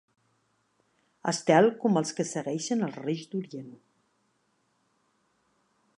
Estel 1.31 1.67
com 1.83 2.01
el 2.01 2.09
que 2.19 2.25
segueixen 2.29 2.81
els 2.89 2.99
Reis 3.03 3.29
d'Orient. 3.35 3.71